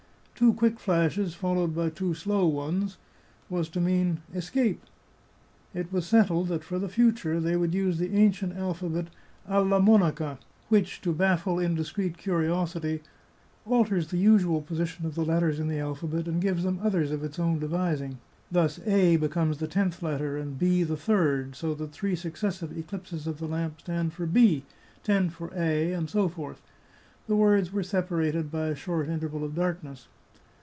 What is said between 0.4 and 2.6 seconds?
quick flashes, followed by two slow